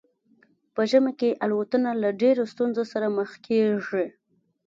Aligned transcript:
په 0.73 0.81
ژمي 0.89 1.13
کې 1.19 1.37
الوتنه 1.45 1.91
له 2.01 2.09
ډیرو 2.21 2.43
ستونزو 2.53 2.83
سره 2.93 3.07
مخ 3.17 3.29
کیږي 3.47 4.05